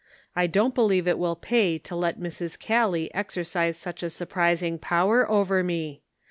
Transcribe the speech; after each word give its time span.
I 0.35 0.47
don't 0.47 0.73
believe 0.73 1.07
it 1.07 1.19
will 1.19 1.35
pay 1.35 1.77
to 1.77 1.95
let 1.95 2.19
Mrs. 2.19 2.57
Callie 2.57 3.11
exer 3.13 3.45
cise 3.45 3.75
such 3.75 4.01
a 4.01 4.09
surprising 4.09 4.79
power 4.79 5.29
over 5.29 5.63
me. 5.63 6.01